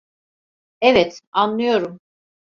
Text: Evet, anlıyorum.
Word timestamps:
Evet, 0.81 1.21
anlıyorum. 1.31 1.97